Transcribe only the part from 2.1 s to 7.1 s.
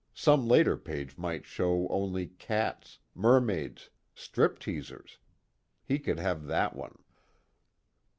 cats, mermaids, stripteasers he could have that one.